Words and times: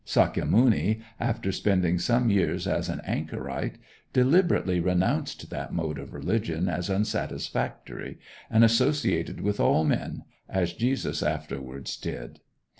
Sakya 0.03 0.47
muni, 0.47 0.99
after 1.19 1.51
spending 1.51 1.99
some 1.99 2.31
years 2.31 2.65
as 2.65 2.89
an 2.89 3.01
anchorite, 3.01 3.77
deliberately 4.13 4.79
renounced 4.79 5.51
that 5.51 5.73
mode 5.75 5.99
of 5.99 6.11
religion 6.11 6.67
as 6.67 6.89
unsatisfactory, 6.89 8.17
and 8.49 8.63
associated 8.63 9.41
with 9.41 9.59
all 9.59 9.83
men, 9.83 10.23
as 10.49 10.73
Jesus 10.73 11.21
afterward 11.21 11.87
did. 12.01 12.39